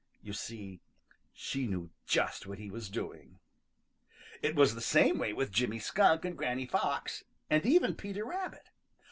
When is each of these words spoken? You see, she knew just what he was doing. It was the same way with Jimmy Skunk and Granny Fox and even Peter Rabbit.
You 0.23 0.33
see, 0.33 0.81
she 1.31 1.67
knew 1.67 1.91
just 2.07 2.47
what 2.47 2.57
he 2.57 2.71
was 2.71 2.89
doing. 2.89 3.37
It 4.41 4.55
was 4.55 4.73
the 4.73 4.81
same 4.81 5.19
way 5.19 5.31
with 5.31 5.51
Jimmy 5.51 5.77
Skunk 5.77 6.25
and 6.25 6.35
Granny 6.35 6.65
Fox 6.65 7.23
and 7.51 7.63
even 7.67 7.93
Peter 7.93 8.25
Rabbit. 8.25 8.69